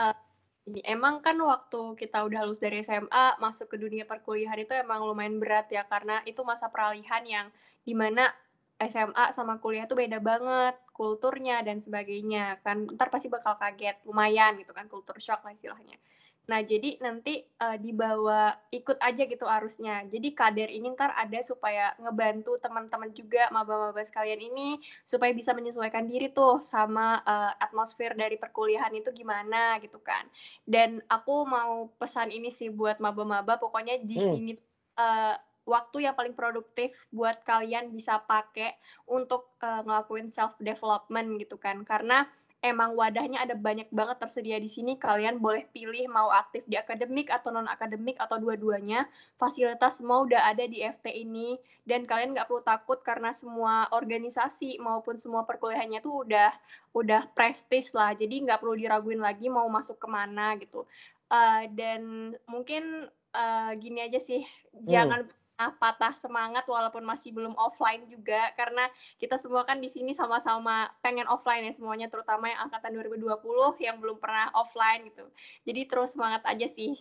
Jadi 0.66 0.80
emang 0.88 1.20
kan 1.20 1.36
waktu 1.44 1.92
kita 2.00 2.24
udah 2.24 2.40
lulus 2.48 2.56
dari 2.64 2.80
SMA, 2.80 3.36
masuk 3.36 3.66
ke 3.72 3.76
dunia 3.76 4.08
perkuliahan 4.08 4.56
itu 4.64 4.72
emang 4.72 5.04
lumayan 5.04 5.36
berat 5.36 5.68
ya, 5.68 5.84
karena 5.84 6.24
itu 6.24 6.40
masa 6.40 6.72
peralihan 6.72 7.20
yang 7.28 7.46
di 7.84 7.92
mana 7.92 8.32
SMA 8.80 9.24
sama 9.36 9.60
kuliah 9.60 9.84
tuh 9.84 10.00
beda 10.00 10.24
banget, 10.24 10.74
kulturnya 10.96 11.60
dan 11.60 11.84
sebagainya. 11.84 12.64
Kan 12.64 12.88
ntar 12.96 13.12
pasti 13.12 13.28
bakal 13.28 13.60
kaget, 13.60 14.00
lumayan 14.08 14.56
gitu 14.56 14.72
kan, 14.72 14.88
kultur 14.88 15.20
shock 15.20 15.44
lah 15.44 15.52
istilahnya. 15.52 16.00
Nah, 16.44 16.60
jadi 16.60 17.00
nanti 17.00 17.40
eh, 17.40 17.78
dibawa 17.80 18.52
ikut 18.68 19.00
aja 19.00 19.22
gitu 19.24 19.48
arusnya. 19.48 20.04
Jadi 20.12 20.36
kader 20.36 20.68
ini 20.68 20.92
ntar 20.92 21.16
ada 21.16 21.40
supaya 21.40 21.96
ngebantu 21.96 22.60
teman-teman 22.60 23.16
juga 23.16 23.48
maba-maba 23.48 24.04
sekalian 24.04 24.40
ini 24.52 24.76
supaya 25.08 25.32
bisa 25.32 25.56
menyesuaikan 25.56 26.04
diri 26.04 26.28
tuh 26.36 26.60
sama 26.60 27.24
eh, 27.24 27.52
atmosfer 27.64 28.12
dari 28.12 28.36
perkuliahan 28.36 28.92
itu 28.92 29.08
gimana 29.16 29.80
gitu 29.80 29.96
kan. 30.04 30.28
Dan 30.68 31.00
aku 31.08 31.48
mau 31.48 31.88
pesan 31.96 32.28
ini 32.28 32.52
sih 32.52 32.68
buat 32.68 33.00
maba-maba 33.00 33.56
pokoknya 33.56 34.04
di 34.04 34.20
Hmm. 34.20 34.36
sini 34.36 34.52
eh, 35.00 35.36
waktu 35.64 36.04
yang 36.04 36.12
paling 36.12 36.36
produktif 36.36 36.92
buat 37.08 37.40
kalian 37.48 37.88
bisa 37.88 38.20
pakai 38.20 38.76
untuk 39.08 39.56
eh, 39.64 39.80
ngelakuin 39.80 40.28
self 40.28 40.60
development 40.60 41.40
gitu 41.40 41.56
kan. 41.56 41.80
Karena 41.88 42.28
emang 42.64 42.96
wadahnya 42.96 43.44
ada 43.44 43.52
banyak 43.52 43.92
banget 43.92 44.16
tersedia 44.24 44.56
di 44.56 44.72
sini. 44.72 44.96
Kalian 44.96 45.36
boleh 45.36 45.68
pilih 45.68 46.08
mau 46.08 46.32
aktif 46.32 46.64
di 46.64 46.80
akademik 46.80 47.28
atau 47.28 47.52
non 47.52 47.68
akademik 47.68 48.16
atau 48.16 48.40
dua-duanya. 48.40 49.04
Fasilitas 49.36 50.00
semua 50.00 50.24
udah 50.24 50.48
ada 50.48 50.64
di 50.64 50.80
FT 50.80 51.12
ini 51.12 51.60
dan 51.84 52.08
kalian 52.08 52.32
nggak 52.32 52.48
perlu 52.48 52.64
takut 52.64 53.04
karena 53.04 53.36
semua 53.36 53.92
organisasi 53.92 54.80
maupun 54.80 55.20
semua 55.20 55.44
perkuliahannya 55.44 56.00
tuh 56.00 56.24
udah 56.24 56.50
udah 56.96 57.28
prestis 57.36 57.92
lah. 57.92 58.16
Jadi 58.16 58.48
nggak 58.48 58.64
perlu 58.64 58.80
diraguin 58.80 59.20
lagi 59.20 59.52
mau 59.52 59.68
masuk 59.68 60.00
ke 60.00 60.08
mana 60.08 60.56
gitu. 60.56 60.88
Eh, 61.28 61.68
dan 61.76 62.32
mungkin 62.48 63.12
eh, 63.36 63.70
gini 63.76 64.00
aja 64.08 64.16
sih, 64.24 64.40
jangan 64.88 65.28
pernah 65.28 65.43
patah 65.54 66.14
semangat 66.18 66.66
walaupun 66.66 67.06
masih 67.06 67.30
belum 67.30 67.54
offline 67.54 68.02
juga 68.10 68.50
karena 68.58 68.90
kita 69.22 69.38
semua 69.38 69.62
kan 69.62 69.78
di 69.78 69.86
sini 69.86 70.10
sama-sama 70.10 70.90
pengen 70.98 71.30
offline 71.30 71.62
ya 71.62 71.72
semuanya 71.72 72.10
terutama 72.10 72.50
yang 72.50 72.66
angkatan 72.66 72.90
2020 72.98 73.78
yang 73.78 74.02
belum 74.02 74.18
pernah 74.18 74.50
offline 74.58 75.06
gitu. 75.06 75.24
Jadi 75.62 75.80
terus 75.86 76.12
semangat 76.12 76.42
aja 76.42 76.66
sih. 76.66 76.98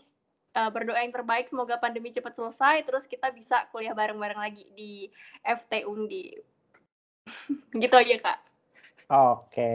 Eh, 0.54 0.70
berdoa 0.70 1.02
yang 1.02 1.10
terbaik 1.10 1.50
semoga 1.50 1.82
pandemi 1.82 2.14
cepat 2.14 2.38
selesai 2.38 2.86
terus 2.86 3.10
kita 3.10 3.34
bisa 3.34 3.66
kuliah 3.74 3.98
bareng-bareng 3.98 4.38
lagi 4.38 4.70
di 4.78 5.10
FT 5.42 5.90
Undi. 5.90 6.38
gitu 7.82 7.96
aja 7.98 8.16
Kak. 8.22 8.40
Oke. 9.10 9.74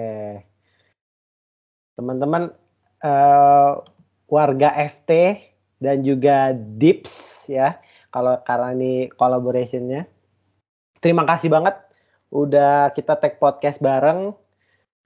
Teman-teman 1.98 2.54
eh, 3.02 3.72
warga 4.30 4.70
FT 4.86 5.42
dan 5.82 6.06
juga 6.06 6.54
Dips 6.54 7.46
ya, 7.50 7.78
kalau 8.08 8.40
karena 8.44 8.74
ini 8.74 8.92
collaborationnya. 9.12 10.08
Terima 10.98 11.22
kasih 11.28 11.52
banget 11.52 11.78
udah 12.32 12.92
kita 12.92 13.16
tag 13.20 13.38
podcast 13.40 13.78
bareng. 13.78 14.34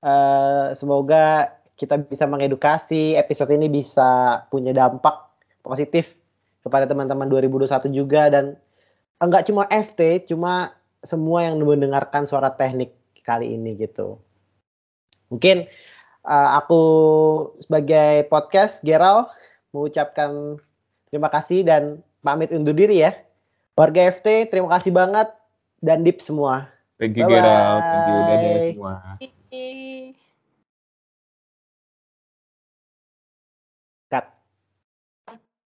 Eh, 0.02 0.66
semoga 0.74 1.54
kita 1.78 1.98
bisa 1.98 2.26
mengedukasi, 2.26 3.14
episode 3.14 3.50
ini 3.54 3.70
bisa 3.70 4.42
punya 4.50 4.74
dampak 4.74 5.30
positif 5.62 6.14
kepada 6.62 6.86
teman-teman 6.86 7.26
2021 7.26 7.90
juga 7.90 8.30
dan 8.30 8.54
enggak 9.18 9.46
cuma 9.50 9.66
FT, 9.70 10.30
cuma 10.30 10.74
semua 11.02 11.46
yang 11.46 11.58
mendengarkan 11.62 12.26
suara 12.26 12.54
teknik 12.54 12.94
kali 13.26 13.54
ini 13.54 13.74
gitu. 13.78 14.18
Mungkin 15.30 15.66
uh, 16.26 16.50
aku 16.58 16.82
sebagai 17.62 18.26
podcast 18.30 18.82
Geral 18.86 19.30
mengucapkan 19.74 20.58
terima 21.10 21.30
kasih 21.30 21.66
dan 21.66 22.02
pamit 22.22 22.54
undur 22.54 22.72
diri 22.72 23.02
ya. 23.02 23.12
Warga 23.74 24.14
FT 24.14 24.48
terima 24.48 24.70
kasih 24.78 24.94
banget 24.94 25.28
dan 25.82 26.06
Dip 26.06 26.22
semua. 26.22 26.70
Thank 26.96 27.18
you 27.18 27.26
Bye-bye. 27.26 27.42
Gerald, 27.42 27.82
thank 27.82 28.06
you 28.06 28.14
dadah 28.22 28.54
semua. 28.70 30.18